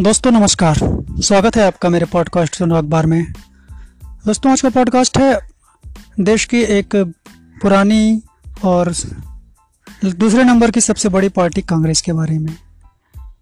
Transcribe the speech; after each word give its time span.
दोस्तों, 0.00 0.30
नमस्कार। 0.30 0.78
स्वागत 1.20 1.56
है 1.56 1.66
आपका 1.66 1.88
मेरे 1.88 2.06
पॉडकास्ट 2.06 2.56
सुनो 2.56 2.74
अखबार 2.74 3.06
में। 3.06 3.32
दोस्तों, 4.26 4.52
आज 4.52 4.60
का 4.60 4.68
पॉडकास्ट 4.68 5.18
है 5.18 5.38
देश 6.20 6.44
की 6.44 6.60
एक 6.62 7.14
पुरानी 7.62 8.22
और 8.64 8.92
दूसरे 10.04 10.44
नंबर 10.44 10.70
की 10.70 10.80
सबसे 10.80 11.08
बड़ी 11.08 11.28
पार्टी 11.28 11.62
कांग्रेस 11.62 12.00
के 12.00 12.12
बारे 12.12 12.38
में। 12.38 12.56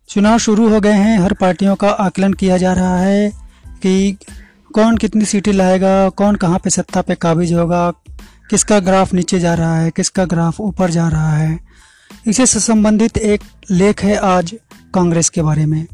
चुनाव 0.09 0.39
शुरू 0.39 0.69
हो 0.69 0.81
गए 0.81 0.93
हैं, 0.93 1.19
हर 1.19 1.33
पार्टियों 1.33 1.75
का 1.75 1.89
आकलन 1.89 2.33
किया 2.33 2.57
जा 2.57 2.73
रहा 2.73 2.99
है 2.99 3.33
कि 3.83 4.17
कौन 4.75 4.97
कितनी 4.97 5.25
सीटें 5.25 5.53
लाएगा, 5.53 6.09
कौन 6.09 6.35
कहाँ 6.35 6.59
पे 6.59 6.71
सत्ता 6.71 7.03
पे 7.03 7.15
काबिज 7.15 7.53
होगा, 7.53 7.91
किसका 8.51 8.81
ग्राफ 8.81 9.15
नीचे 9.15 9.41
जा 9.41 9.55
रहा 9.55 9.77
है, 9.77 9.91
किसका 9.91 10.25
ग्राफ 10.25 10.61
ऊपर 10.61 10.91
जा 10.91 11.09
रहा 11.09 11.37
है। 11.37 11.61
इसी 12.27 12.47
से 12.47 12.61
संबंधित 12.61 13.19
एक 13.19 13.41
लेख 13.71 14.05
है 14.05 14.17
आज 14.17 14.55
कांग्रेस 14.95 15.29
के 15.29 15.43
बारे 15.43 15.67
में। 15.67 15.87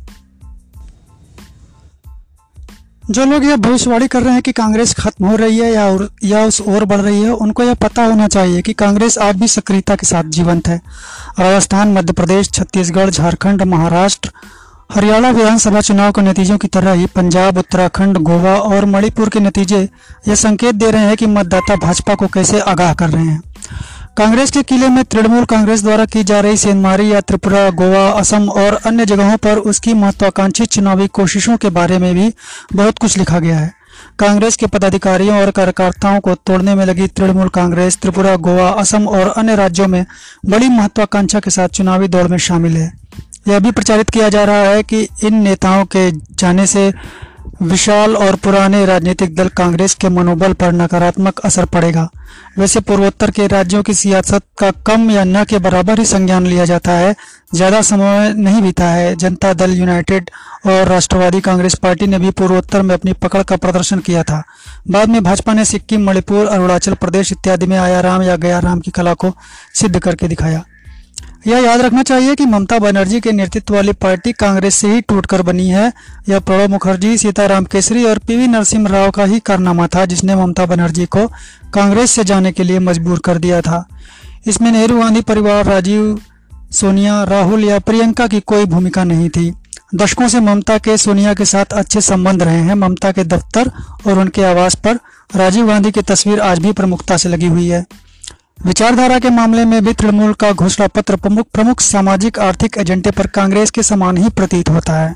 जो 3.10 3.24
लोग 3.24 3.44
यह 3.44 3.56
भविष्यवाणी 3.56 4.06
कर 4.08 4.22
रहे 4.22 4.32
हैं 4.32 4.42
कि 4.42 4.52
कांग्रेस 4.52 4.94
खत्म 4.94 5.26
हो 5.26 5.36
रही 5.36 5.58
है 5.58 5.72
या 5.72 5.86
और, 5.86 6.10
या 6.24 6.44
उस 6.46 6.60
ओर 6.60 6.84
बढ़ 6.84 7.00
रही 7.00 7.22
है 7.22 7.32
उनको 7.34 7.62
यह 7.62 7.74
पता 7.74 8.04
होना 8.04 8.28
चाहिए 8.28 8.60
कि 8.62 8.72
कांग्रेस 8.72 9.18
आज 9.18 9.36
भी 9.36 9.48
सक्रियता 9.48 9.94
के 9.94 10.06
साथ 10.06 10.24
जीवंत 10.24 10.68
है। 10.68 10.80
राजस्थान 11.40 11.92
मध्य 11.92 12.12
प्रदेश 12.12 12.50
छत्तीसगढ़ 12.50 13.10
झारखंड 13.10 13.62
महाराष्ट्र 13.62 14.30
हरियाणा 14.94 15.30
विधानसभा 15.30 15.80
चुनाव 15.80 16.12
के 16.12 16.22
नतीजों 16.22 16.58
की 16.58 16.68
तरह 16.68 16.92
ही 16.92 17.06
पंजाब 17.06 17.58
उत्तराखंड 17.58 18.18
गोवा 18.18 18.54
और 18.54 18.84
मणिपुर 18.84 19.28
के 19.28 19.40
नतीजे 19.40 19.88
यह 20.28 20.34
संकेत 20.34 20.74
दे 20.74 20.90
रहे 20.90 21.06
हैं 21.06 21.16
कि 21.16 21.26
मतदाता 21.26 21.76
भाजपा 21.76 22.14
को 22.14 22.26
कैसे 22.26 22.60
आगाह 22.60 22.94
कर 22.94 23.10
रहे 23.10 23.24
हैं। 23.24 23.42
कांग्रेस 24.16 24.50
के 24.50 24.62
किले 24.62 24.88
में 24.88 25.04
तृणमूल 25.04 25.44
कांग्रेस 25.44 25.82
द्वारा 25.82 26.04
की 26.04 26.22
जा 26.24 26.40
रही 26.40 26.56
सेंधमारी 26.56 27.12
या 27.12 27.20
त्रिपुरा, 27.20 27.68
गोवा, 27.70 28.08
असम 28.10 28.48
और 28.48 28.74
अन्य 28.86 29.06
जगहों 29.06 29.36
पर 29.36 29.58
उसकी 29.70 29.94
महत्वाकांक्षी 29.94 30.66
चुनावी 30.66 31.06
कोशिशों 31.08 31.56
के 31.56 31.70
बारे 31.70 31.98
में 31.98 32.14
भी 32.14 32.32
बहुत 32.74 32.98
कुछ 32.98 33.16
लिखा 33.18 33.38
गया 33.38 33.58
है। 33.58 33.72
कांग्रेस 34.18 34.56
के 34.56 34.66
पदाधिकारियों 34.66 35.40
और 35.40 35.50
कार्यकर्ताओं 35.50 36.20
को 36.20 36.34
तोड़ने 36.34 36.74
में 36.74 36.84
लगी 36.86 37.06
तृणमूल 37.06 37.48
कांग्रेस, 37.48 37.98
त्रिपुरा, 37.98 38.36
गोवा, 38.36 38.68
असम 38.68 39.06
और 39.08 39.28
अन्य 39.28 39.56
राज्यों 39.56 39.88
में 39.88 40.04
बड़ी 40.46 40.68
महत्वाकांक्षा 40.68 41.40
के 41.40 41.50
साथ 41.50 41.68
चुनावी 41.68 42.08
दौड़ 42.08 42.26
में 42.28 42.38
शामिल 42.38 42.76
है। 42.76 42.92
यह 43.48 43.58
भी 43.58 43.70
प्रचारित 43.70 44.10
किया 44.10 44.28
जा 44.28 44.44
रहा 44.44 44.62
है 44.62 44.82
कि 44.82 45.08
इन 45.24 45.42
नेताओं 45.42 45.84
के 45.84 46.10
जाने 46.10 46.66
से 46.66 46.92
विशाल 47.60 48.16
और 48.16 48.36
पुराने 48.36 48.84
राजनीतिक 48.86 49.34
दल 49.34 49.48
कांग्रेस 49.48 49.94
के 49.94 50.08
मनोबल 50.08 50.52
पर 50.52 50.72
नकारात्मक 50.72 51.40
असर 51.44 51.64
पड़ेगा। 51.64 52.08
वैसे 52.58 52.80
पूर्वोत्तर 52.80 53.30
के 53.30 53.46
राज्यों 53.46 53.82
की 53.82 53.94
सियासत 53.94 54.42
का 54.58 54.70
कम 54.86 55.10
या 55.10 55.24
न 55.24 55.44
के 55.44 55.58
बराबर 55.58 55.98
ही 55.98 56.04
संज्ञान 56.04 56.46
लिया 56.46 56.64
जाता 56.64 56.92
है। 56.92 57.14
ज़्यादा 57.54 57.82
समय 57.82 58.32
नहीं 58.34 58.62
बीता 58.62 58.88
है। 58.88 59.14
जनता 59.16 59.52
दल 59.54 59.72
यूनाइटेड 59.72 60.30
और 60.66 60.88
राष्ट्रवादी 60.88 61.40
कांग्रेस 61.40 61.74
पार्टी 61.74 62.06
ने 62.06 62.18
भी 62.18 62.30
पूर्वोत्तर 62.32 62.82
में 62.82 62.94
अपनी 62.94 63.12
पकड़ 63.12 63.42
का 63.42 63.56
प्रदर्शन 63.58 63.98
किया 64.00 64.22
था। 64.22 64.42
बाद 64.90 65.08
में 65.08 65.22
भाजपा 65.22 65.54
ने 65.54 65.64
सिक्किम, 65.64 66.06
मणिपुर, 66.06 66.46
अरुणाचल 66.46 66.94
प्रदेश 66.94 67.32
इत्यादि 67.32 67.66
में 67.66 67.78
आया 67.78 68.00
राम 68.00 68.22
या 68.22 68.36
गया 68.38 68.58
राम 68.58 68.80
की 68.80 68.90
कला 68.90 69.14
को 69.14 69.34
सिद्ध 69.74 69.98
करके 69.98 70.28
दिखाया। 70.28 70.64
यह 71.46 71.58
याद 71.58 71.80
रखना 71.80 72.02
चाहिए 72.02 72.34
कि 72.34 72.46
ममता 72.46 72.78
बनर्जी 72.78 73.20
के 73.20 73.32
नेतृत्व 73.32 73.74
वाली 73.74 73.92
पार्टी 73.92 74.32
कांग्रेस 74.32 74.74
से 74.74 74.88
ही 74.88 75.00
टूटकर 75.00 75.42
बनी 75.42 75.68
है। 75.68 75.92
यह 76.28 76.38
प्रणब 76.38 76.70
मुखर्जी, 76.70 77.18
सीताराम 77.18 77.64
केसरी 77.64 78.04
और 78.04 78.18
पीवी 78.18 78.46
नरसिम्हा 78.46 78.92
राव 78.92 79.10
का 79.10 79.24
ही 79.24 79.38
कारनामा 79.40 79.86
था, 79.86 80.04
जिसने 80.04 80.34
ममता 80.34 80.66
बनर्जी 80.66 81.06
को 81.06 81.26
कांग्रेस 81.74 82.10
से 82.10 82.24
जाने 82.24 82.52
के 82.52 82.64
लिए 82.64 82.78
मजबूर 82.78 83.18
कर 83.18 83.38
दिया 83.38 83.60
था। 83.60 83.88
इसमें 84.46 84.72
नेहरू, 84.72 85.00
गांधी 85.00 85.20
परिवार, 85.20 85.64
राजीव, 85.64 86.20
सोनिया, 86.72 87.24
राहुल 87.24 87.64
या 87.64 87.78
प्रियंका 87.78 88.26
की 88.26 88.40
कोई 88.40 88.64
भूमिका 88.64 89.04
नहीं 89.04 89.28
थी। 89.28 89.52
दशकों 89.94 90.28
से 90.28 90.40
ममता 90.40 90.78
के, 90.78 90.96
सोनिया 90.96 91.34
के 91.34 91.44
साथ 91.44 91.64
अच्छे 91.64 92.00
संबंध 92.00 92.42
रहे 92.42 92.60
हैं। 92.60 92.74
ममता 92.74 93.12
के 93.12 93.24
दफ्तर 93.24 93.70
और 94.06 94.18
उनके 94.18 94.44
आवास 94.44 94.74
पर 94.74 94.98
राजीव 95.36 95.66
गांधी 95.66 95.90
की 95.90 96.02
तस्वीर 96.02 96.40
आज 96.40 96.58
भी 96.58 96.72
प्रमुखता 96.72 97.16
से 97.16 97.28
लगी 97.28 97.46
हुई 97.46 97.68
है। 97.68 97.86
विचारधारा 98.66 99.18
के 99.18 99.30
मामले 99.30 99.64
में 99.64 99.84
भी 99.84 99.92
तृणमूल 99.92 100.32
का 100.32 100.52
घोषणा 100.52 100.86
पत्र 100.86 101.16
प्रमुख 101.16 101.46
प्रमुख 101.52 101.80
सामाजिक, 101.80 102.38
आर्थिक 102.38 102.76
एजेंडे 102.78 103.10
पर 103.10 103.26
कांग्रेस 103.26 103.70
के 103.70 103.82
समान 103.82 104.16
ही 104.16 104.28
प्रतीत 104.28 104.68
होता 104.68 104.92
है। 104.92 105.14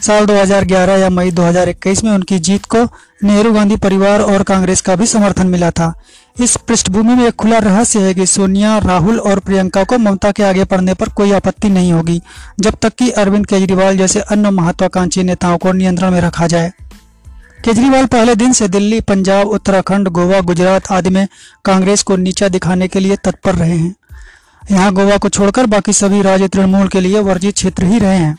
साल 0.00 0.26
2011 0.26 0.96
या 0.96 1.10
मई 1.10 1.30
2021 1.30 2.04
में 2.04 2.10
उनकी 2.12 2.38
जीत 2.38 2.64
को 2.64 2.84
नेहरू 3.24 3.52
गांधी 3.52 3.76
परिवार 3.76 4.20
और 4.20 4.42
कांग्रेस 4.42 4.80
का 4.80 4.96
भी 4.96 5.06
समर्थन 5.06 5.46
मिला 5.46 5.70
था। 5.70 5.92
इस 6.40 6.56
पृष्ठभूमि 6.56 7.14
में 7.14 7.26
एक 7.26 7.34
खुला 7.34 7.58
रहस्य 7.58 8.00
है 8.00 8.14
कि 8.14 8.26
सोनिया, 8.26 8.78
राहुल 8.78 9.18
और 9.18 9.38
प्रियंका 9.38 9.84
को 9.84 9.98
ममता 9.98 10.30
के 10.30 10.42
आगे 10.42 10.64
पढ़ने 10.64 10.94
पर 10.94 11.08
कोई 11.08 11.32
आपत्ति 11.32 11.68
नहीं 11.68 11.92
होगी, 11.92 12.22
जब 12.60 12.74
तक 12.82 12.94
कि 12.94 13.10
अरविंद 13.10 13.46
केजरीवाल 13.46 13.96
जैसे 13.96 14.20
अन्य 14.20 14.50
महत्वाकांक्षी 14.50 15.22
नेताओं 15.22 15.58
को 15.58 15.72
नियंत्रण 15.72 16.10
में 16.10 16.20
रखा 16.20 16.46
जाए। 16.46 16.72
केजरीवाल 17.64 18.06
पहले 18.06 18.34
दिन 18.34 18.52
से 18.52 18.68
दिल्ली, 18.68 19.00
पंजाब, 19.00 19.46
उत्तराखंड, 19.46 20.08
गोवा, 20.08 20.40
गुजरात 20.40 20.92
आदि 20.92 21.10
में 21.10 21.28
कांग्रेस 21.64 22.02
को 22.02 22.16
नीचा 22.16 22.48
दिखाने 22.48 22.88
के 22.88 23.00
लिए 23.00 23.16
तत्पर 23.16 23.54
रहे 23.54 23.76
हैं। 23.76 23.94
यहाँ 24.70 24.92
गोवा 24.92 25.16
को 25.16 25.28
छोड़कर 25.28 25.66
बाकी 25.66 25.92
सभी 25.92 26.22
राज्य 26.22 26.48
तृणमूल 26.48 26.88
के 26.88 27.00
लिए 27.00 27.20
वर्जित 27.20 27.54
क्षेत्र 27.54 27.84
ही 27.84 27.98
रहे 27.98 28.16
हैं। 28.16 28.38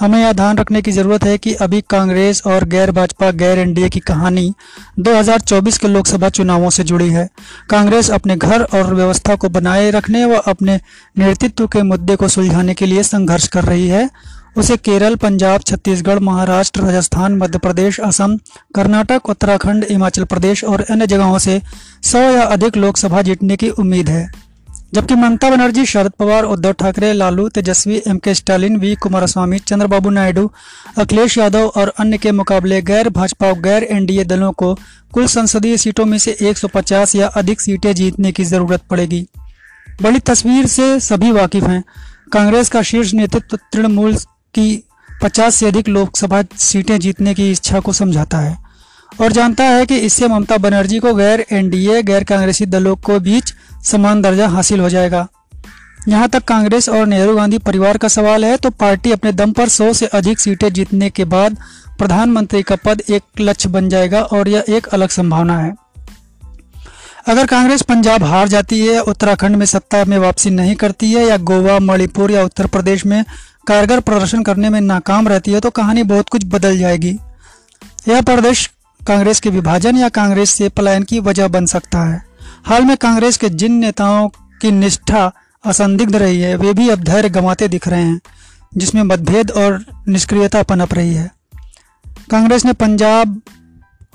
हमें 0.00 0.20
यह 0.20 0.32
ध्यान 0.32 0.58
रखने 0.58 0.82
की 0.82 0.92
ज़रूरत 0.92 1.24
है 1.24 1.38
कि 1.38 1.54
अभी 1.54 1.80
कांग्रेस 1.80 2.42
और 2.46 2.64
गैर 2.64 2.90
भाजपा, 2.90 3.30
गैर 3.30 3.58
एनडीए 3.58 3.88
की 3.88 4.00
कहानी 4.00 4.54
2024 4.98 5.78
के 5.78 5.88
लोकसभा 5.88 6.28
चुनावों 6.28 6.70
से 6.70 6.84
जुड़ी 6.84 7.08
है। 7.08 7.28
कांग्रेस 7.70 8.10
अपने 8.10 8.36
घर 8.36 8.62
और 8.62 8.94
व्यवस्था 8.94 9.34
को 9.34 9.48
बनाए 9.48 9.90
रखने 9.90 10.24
व 10.24 10.36
अपने 10.36 10.80
नेतृत्व 11.18 11.66
के 11.66 11.82
मुद्दे 11.82 12.16
को 12.16 12.28
सुलझाने 12.28 12.74
के 12.74 12.86
लिए 12.86 13.02
संघर्ष 13.02 13.48
कर 13.48 13.64
रही 13.64 13.88
है। 13.88 14.10
उसे 14.56 14.76
केरल, 14.76 15.14
पंजाब, 15.14 15.60
छत्तीसगढ़, 15.60 16.18
महाराष्ट्र, 16.18 16.80
राजस्थान, 16.80 17.36
मध्य 17.36 17.58
प्रदेश, 17.58 18.00
असम, 18.00 18.38
कर्नाटक, 18.74 19.28
उत्तराखंड, 19.28 19.86
हिमाचल 19.90 20.24
प्रदेश 20.24 20.64
और 20.64 20.80
अन्य 20.90 21.06
जगहों 21.06 21.38
से 21.38 21.62
सौ 22.02 22.18
या 22.18 22.42
अधिक 22.42 22.76
लोकसभा 22.76 23.22
जीतने 23.22 23.56
की 23.56 23.68
उम्मीद 23.68 24.08
है। 24.08 24.32
जबकि 24.94 25.14
Mamata 25.14 25.50
Banerjee, 25.50 25.86
Sharad 25.86 26.12
Pawar, 26.18 26.44
Uddhav 26.44 26.72
Thackeray, 26.72 27.12
Lalu, 27.12 27.48
Tejashwi, 27.48 28.02
M 28.06 28.18
K 28.18 28.34
Stalin, 28.34 28.76
V 28.76 28.94
Kumaraswamy, 28.94 29.58
Chandrababu 29.58 30.10
Naidu, 30.10 30.52
Akhilesh 30.98 31.38
Yadav 31.38 31.72
और 31.76 31.92
अन्य 31.98 32.18
के 32.18 32.32
मुकाबले 32.32 32.82
गैर 32.82 33.08
भाजपा 33.08 33.46
और 33.46 33.60
गैर 33.60 33.82
एनडीए 33.82 34.24
दलों 34.24 34.52
को 34.52 34.78
कुल 35.12 35.26
संसदीय 35.26 35.76
सीटों 35.76 36.04
में 36.04 36.18
से 36.18 36.36
150 36.40 37.14
या 37.14 37.26
अधिक 37.26 37.60
सीटें 37.60 37.94
जीतने 37.94 38.32
की 38.32 38.44
ज़रूरत 38.44 38.82
पड़ेगी। 38.90 39.26
बड़ी 40.02 40.18
तस्वीर 40.18 40.66
से 40.66 41.00
सभी 41.00 41.32
वाकिफ 41.32 41.64
हैं। 41.64 41.84
कांग्रेस 42.32 42.68
का 42.68 42.82
शीर्ष 42.82 43.14
नेतृत्व 43.14 43.58
तृणमूल 43.72 44.16
की 44.54 44.82
50 45.08 45.50
से 45.50 45.66
अधिक 45.66 45.88
लोकसभा 45.88 46.42
सीटें 46.56 46.98
जीतने 47.00 47.34
की 47.34 47.50
इच्छा 47.50 47.80
को 47.80 47.92
समझाता 47.92 48.38
है 48.38 48.56
और 49.20 49.32
जानता 49.32 49.64
है 49.64 49.86
कि 49.86 49.96
इससे 49.98 50.28
ममता 50.28 50.56
बनर्जी 50.56 50.98
को 50.98 51.14
गैर 51.14 51.44
एनडीए, 51.52 52.02
गैर 52.02 52.24
कांग्रेसी 52.24 52.66
दलों 52.66 52.96
को 52.96 53.18
बीच 53.20 53.52
समान 53.84 54.22
दर्जा 54.22 54.48
हासिल 54.48 54.80
हो 54.80 54.88
जाएगा। 54.88 55.26
यहाँ 56.08 56.28
तक 56.28 56.44
कांग्रेस 56.44 56.88
और 56.88 57.06
नेहरू 57.06 57.36
गांधी 57.36 57.58
परिवार 57.58 57.98
का 57.98 58.08
सवाल 58.08 58.44
है 58.44 58.56
तो 58.56 58.70
पार्टी 58.70 59.12
अपने 59.12 59.32
दम 59.32 59.52
पर 59.52 59.68
100 59.68 59.92
से 59.92 60.06
अधिक 60.06 60.40
सीटें 60.40 60.72
जीतने 60.72 61.10
के 61.10 61.24
बाद 61.24 61.56
प्रधानमंत्री 61.98 62.62
का 62.62 62.76
पद 62.76 63.02
एक 63.10 63.40
लक्ष्य 63.40 63.68
बन 63.68 63.88
जाएगा 63.88 64.22
और 64.22 64.48
यह 64.48 64.64
एक 64.68 64.86
अलग 64.86 65.08
संभावना 65.08 65.58
है। 65.58 65.74
अगर 67.28 67.46
कांग्रेस 67.46 67.82
पंजाब 67.82 68.22
हार 68.24 68.48
जाती 68.48 68.78
है, 68.80 68.98
उत्तराखंड 69.00 69.56
में 69.56 69.66
सत्ता 69.66 70.04
में 70.04 70.18
वापसी 70.18 70.50
नहीं 70.50 70.74
करती 70.74 71.12
है, 71.12 71.24
या 71.26 71.36
गोवा, 71.36 71.78
मणिपुर 71.78 72.30
या 72.30 72.42
उत्तर 72.44 72.66
प्रदेश 72.66 73.04
में 73.06 73.24
कारगर 73.66 74.00
प्रदर्शन 74.00 74.42
करने 74.42 74.68
में 74.70 74.80
नाकाम 74.80 75.28
रहती 75.28 75.52
है 75.52 75.60
तो 75.60 75.70
कहानी 75.70 76.02
बहुत 76.02 76.28
कुछ 76.28 76.44
बदल 76.44 76.78
जाएगी। 76.78 77.18
यह 78.08 78.20
प्रदेश 78.20 78.70
कांग्रेस 79.00 79.40
के 79.40 79.50
विभाजन 79.50 79.96
या 79.96 80.08
कांग्रेस 80.08 80.50
से 80.50 80.68
पलायन 80.68 81.02
की 81.02 81.20
वजह 81.20 81.48
बन 81.48 81.66
सकता 81.66 82.04
है। 82.04 82.22
हाल 82.66 82.84
में 82.84 82.96
कांग्रेस 82.96 83.36
के 83.36 83.48
जिन 83.48 83.72
नेताओं 83.72 84.28
की 84.62 84.70
निष्ठा 84.70 85.30
असंदिग्ध 85.64 86.16
रही 86.16 86.40
है, 86.40 86.56
वे 86.56 86.72
भी 86.72 86.88
अब 86.88 87.02
धैर्य 87.02 87.28
गंवाते 87.28 87.68
दिख 87.68 87.88
रहे 87.88 88.02
हैं, 88.02 88.20
जिसमें 88.76 89.02
मतभेद 89.02 89.50
और 89.50 89.84
निष्क्रियता 90.08 90.62
पनप 90.62 90.94
रही 90.94 91.14
है। 91.14 91.30
कांग्रेस 92.30 92.64
ने 92.64 92.72
पंजाब 92.72 93.40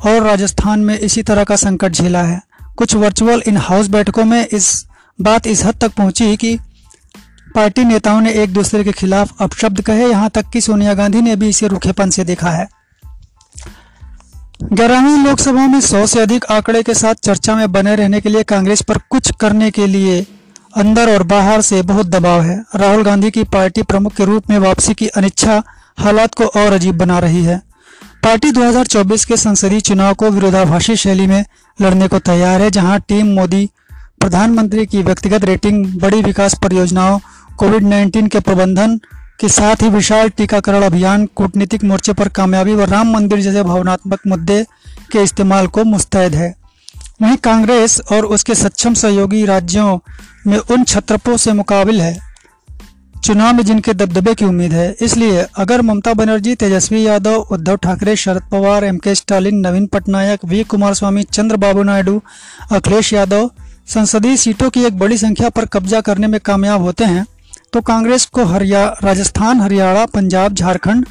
और 0.05 0.21
राजस्थान 0.23 0.79
में 0.79 0.97
इसी 0.99 1.23
तरह 1.23 1.43
का 1.43 1.55
संकट 1.55 1.91
झेला 1.91 2.23
है। 2.23 2.41
कुछ 2.77 2.95
वर्चुअल 2.95 3.43
इन 3.47 3.57
हाउस 3.57 3.87
बैठकों 3.87 4.25
में 4.25 4.45
इस 4.47 4.85
बात 5.19 5.47
इस 5.47 5.63
हद 5.65 5.75
तक 5.75 5.93
पहुँची 5.93 6.35
कि 6.37 6.57
पार्टी 7.57 7.83
नेताओं 7.83 8.21
ने 8.21 8.31
एक 8.33 8.53
दूसरे 8.53 8.83
के 8.83 8.91
खिलाफ 8.91 9.41
अपशब्द 9.41 9.81
कहे। 9.81 10.09
यहाँ 10.09 10.29
तक 10.29 10.49
कि 10.49 10.61
सोनिया 10.61 10.93
गांधी 10.93 11.21
ने 11.21 11.35
भी 11.35 11.47
इसे 11.49 11.67
रुखेपन 11.67 12.09
से 12.09 12.23
देखा 12.23 12.49
है। 12.49 12.67
ग्यारहवीं 14.73 15.23
लोकसभा 15.23 15.67
में 15.67 15.79
सौ 15.81 16.05
से 16.05 16.19
अधिक 16.19 16.45
आंकड़े 16.45 16.83
के 16.83 16.93
साथ 16.93 17.13
चर्चा 17.13 17.55
में 17.55 17.71
बने 17.71 17.95
रहने 17.95 18.21
के 18.21 18.29
लिए 18.29 18.43
कांग्रेस 18.43 18.81
पर 18.81 18.97
कुछ 19.09 19.31
करने 19.31 19.71
के 19.71 19.87
लिए 19.87 20.25
अंदर 20.75 21.13
और 21.13 21.23
बाहर 21.23 21.61
से 21.61 21.81
बहुत 21.81 22.05
दबाव 22.05 22.41
है। 22.41 22.63
राहुल 22.75 23.03
गांधी 23.03 23.31
की 23.31 23.43
पार्टी 23.43 23.83
प्रमुख 23.83 24.13
के 24.13 24.25
रूप 24.25 24.49
में 24.49 24.59
वापसी 24.59 24.93
की 24.93 25.07
अनिच्छा 25.07 25.63
हालात 25.99 26.33
को 26.33 26.45
और 26.45 26.73
अजीब 26.73 26.97
बना 26.97 27.19
रही 27.19 27.43
है। 27.43 27.61
पार्टी 28.23 28.51
2024 28.51 29.25
के 29.25 29.37
संसदीय 29.37 29.79
चुनाव 29.79 30.13
को 30.13 30.29
विरोधाभासी 30.29 30.95
शैली 30.95 31.27
में 31.27 31.45
लड़ने 31.81 32.07
को 32.07 32.19
तैयार 32.19 32.61
है, 32.61 32.69
जहाँ 32.71 32.99
टीम 32.99 33.27
मोदी, 33.27 33.69
प्रधानमंत्री 34.19 34.85
की 34.85 35.01
व्यक्तिगत 35.03 35.43
रेटिंग, 35.45 35.85
बड़ी 35.99 36.21
विकास 36.21 36.55
परियोजनाओं 36.63 37.19
कोविड 37.57 37.83
19 37.83 38.27
के 38.29 38.39
प्रबंधन 38.39 38.95
के 39.39 39.47
साथ 39.49 39.81
ही 39.81 39.87
विशाल 39.89 40.29
टीकाकरण 40.29 40.83
अभियान 40.83 41.25
कूटनीतिक 41.35 41.83
मोर्चे 41.83 42.13
पर 42.13 42.27
कामयाबी 42.29 42.73
व 42.73 42.83
राम 42.85 43.11
मंदिर 43.13 43.39
जैसे 43.41 43.63
भावनात्मक 43.63 44.19
मुद्दे 44.27 44.63
के 45.11 45.23
इस्तेमाल 45.23 45.67
को 45.67 45.83
मुस्तैद 45.83 46.35
है। 46.35 46.53
वहीं 47.21 47.37
कांग्रेस 47.43 47.99
और 48.11 48.25
उसके 48.27 48.55
सक्षम 48.55 48.93
सहयोगी 48.93 49.43
राज्यों 49.45 49.97
में 50.47 50.57
उन 50.57 50.83
छत्रपों 50.83 51.37
से 51.37 51.53
मुकाबिल 51.53 52.01
है, 52.01 52.17
चुनाव 53.23 53.53
में 53.53 53.63
जिनके 53.63 53.93
दबदबे 53.93 54.33
की 54.33 54.45
उम्मीद 54.45 54.73
है। 54.73 54.89
इसलिए 55.01 55.45
अगर 55.55 55.81
Mamata 55.81 56.13
Banerjee, 56.13 56.53
Tejashwi 56.55 57.05
Yadav, 57.05 57.35
Uddhav 57.51 57.75
Thackeray, 57.75 58.15
Sharad 58.15 58.43
Pawar, 58.51 58.83
M 58.83 58.97
K 58.97 59.15
Stalin, 59.15 59.55
Naveen 59.59 59.85
Patnaik, 59.87 60.45
V 60.45 60.63
Kumaraswamy, 60.93 61.23
Chandrababu 61.23 61.83
Naidu, 61.83 62.21
Akhilesh 62.71 63.11
Yadav 63.13 63.49
संसदीय 63.87 64.37
सीटों 64.37 64.69
की 64.69 64.83
एक 64.83 64.97
बड़ी 64.99 65.17
संख्या 65.17 65.49
पर 65.49 65.65
कब्जा 65.65 66.01
करने 66.01 66.27
में 66.27 66.39
कामयाब 66.39 66.81
होते 66.81 67.05
हैं 67.05 67.25
तो 67.77 67.81
कांग्रेस 67.81 68.25
को 68.25 68.43
हरिया, 68.45 68.83
राजस्थान, 69.03 69.59
हरियाणा, 69.61 70.05
पंजाब, 70.05 70.53
झारखंड, 70.53 71.05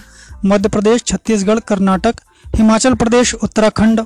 मध्य 0.45 0.69
प्रदेश, 0.69 1.03
छत्तीसगढ़, 1.07 1.59
कर्नाटक, 1.59 2.15
हिमाचल 2.57 2.95
प्रदेश, 2.95 3.35
उत्तराखंड, 3.35 4.01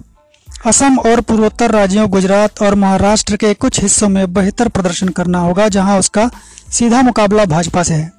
असम 0.66 0.98
और 0.98 1.20
पूर्वोत्तर 1.20 1.70
राज्यों, 1.70 2.08
गुजरात 2.10 2.62
और 2.62 2.74
महाराष्ट्र 2.74 3.36
के 3.36 3.54
कुछ 3.54 3.80
हिस्सों 3.80 4.08
में 4.08 4.32
बेहतर 4.32 4.68
प्रदर्शन 4.68 5.08
करना 5.08 5.38
होगा, 5.38 5.68
जहाँ 5.68 5.98
उसका 5.98 6.28
सीधा 6.72 7.00
मुकाबला 7.02 7.44
भाजपा 7.44 7.82
से 7.82 7.94
है। 7.94 8.12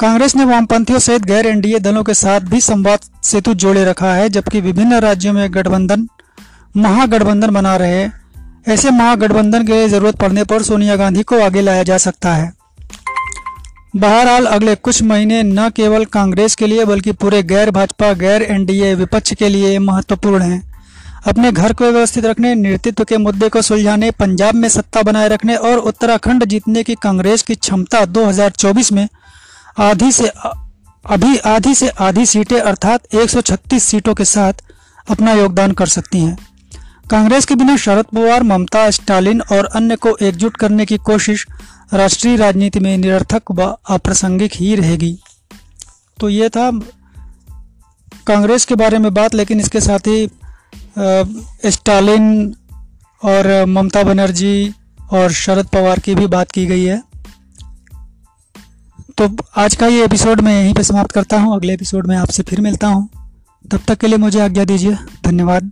कांग्रेस 0.00 0.36
ने 0.36 0.44
वामपंथियों 0.44 0.98
सहित 0.98 1.24
गैर 1.24 1.46
एनडीए 1.46 1.78
दलों 1.78 2.04
के 2.04 2.14
साथ 2.14 2.40
भी 2.40 2.60
संवाद 2.60 2.98
सेतु 3.22 3.54
जोड़े 3.54 3.84
रखा 3.84 4.14
है, 4.14 4.28
जबकि 4.28 4.60
विभिन्न 4.60 5.00
राज्यों 5.00 5.32
में 5.32 5.54
गठबंधन, 5.54 6.08
महागठबंधन 6.76 7.50
बना 7.50 7.76
रहे 7.76 8.08
ऐसे 8.68 8.90
महागठबंधन 8.90 9.66
के 9.66 9.88
ज़रूरत 9.88 10.16
पड़ने 10.16 10.44
पर 10.44 10.62
सोनिया 10.62 10.96
गांधी 10.96 11.22
को 11.22 11.40
आगे 11.40 11.60
लाया 11.60 11.82
जा 11.82 11.98
सकता 11.98 12.34
है। 12.34 12.61
बहरहाल, 13.96 14.46
अगले 14.46 14.74
कुछ 14.74 15.02
महीने 15.02 15.42
न 15.42 15.70
केवल 15.70 16.04
कांग्रेस 16.04 16.54
के 16.54 16.66
लिए, 16.66 16.84
बल्कि 16.84 17.12
पूरे 17.12 17.42
गैर 17.42 17.70
भाजपा, 17.70 18.12
गैर 18.12 18.42
एनडीए 18.42 18.94
विपक्ष 18.94 19.34
के 19.34 19.48
लिए 19.48 19.78
महत्वपूर्ण 19.78 20.42
हैं। 20.42 20.72
अपने 21.26 21.52
घर 21.52 21.72
को 21.72 21.84
व्यवस्थित 21.84 22.24
रखने, 22.24 22.54
नेतृत्व 22.54 23.04
के 23.04 23.16
मुद्दे 23.16 23.48
को 23.48 23.62
सुलझाने, 23.62 24.10
पंजाब 24.10 24.54
में 24.54 24.68
सत्ता 24.68 25.02
बनाए 25.02 25.28
रखने 25.28 25.56
और 25.56 25.78
उत्तराखंड 25.78 26.44
जीतने 26.44 26.82
की 26.82 26.94
कांग्रेस 26.94 27.42
की 27.42 27.54
क्षमता 27.54 28.04
2024 28.04 28.92
में 28.92 29.08
आधी 29.78 30.12
से 30.12 30.32
अभी 31.10 31.36
आधी 31.36 31.74
से 31.74 31.88
आधी 31.88 32.26
सीटें, 32.26 32.60
अर्थात 32.60 33.14
136 33.14 33.84
सीटों 33.84 34.14
के 34.14 34.24
साथ 34.24 34.52
अपना 35.10 35.32
योगदान 35.32 35.72
कर 35.72 35.86
सकती 35.86 36.18
हैं। 36.18 36.38
कांग्रेस 37.10 37.44
के 37.44 37.54
बिना 37.54 37.76
शरद 37.76 38.04
पवार, 38.04 38.42
ममता 38.42 38.90
स्टालिन 38.90 39.40
और 39.40 39.64
अन्य 39.64 39.96
को 39.96 40.16
एकजुट 40.22 40.56
करने 40.56 40.86
की 40.86 40.96
कोशिश 40.96 41.46
राष्ट्रीय 41.92 42.36
राजनीति 42.36 42.80
में 42.80 42.96
निरर्थक 42.98 43.50
व 43.50 43.62
अप्रासंगिक 43.90 44.52
ही 44.54 44.74
रहेगी। 44.74 45.18
तो 46.20 46.28
ये 46.28 46.48
था 46.48 46.70
कांग्रेस 48.26 48.64
के 48.64 48.74
बारे 48.74 48.98
में 48.98 49.12
बात, 49.14 49.34
लेकिन 49.34 49.60
इसके 49.60 49.80
साथ 49.80 49.98
ही 49.98 50.28
स्टालिन 51.70 52.54
और 53.22 53.64
ममता 53.64 54.02
बनर्जी 54.02 54.74
और 55.10 55.32
शरद 55.32 55.66
पवार 55.66 55.98
की 55.98 56.14
भी 56.14 56.26
बात 56.26 56.50
की 56.50 56.66
गई 56.66 56.84
है। 56.84 57.02
तो 59.18 59.28
आज 59.56 59.74
का 59.74 59.86
ये 59.86 60.04
एपिसोड 60.04 60.40
मैं 60.40 60.62
यहीं 60.62 60.74
पे 60.74 60.82
समाप्त 60.82 61.12
करता 61.12 61.40
हूँ। 61.40 61.54
अगले 61.56 61.74
एपिसोड 61.74 62.06
में 62.06 62.16
आपसे 62.16 62.42
फिर 62.42 62.60
मिलता 62.60 62.86
हूँ। 62.86 63.08
तब 63.70 63.80
तक 63.88 63.98
के 63.98 64.06
लिए 64.06 64.18
मुझे 64.18 64.40
आज्ञा 64.40 64.64
दीजिए। 64.64 64.96
धन्यवाद। 65.24 65.70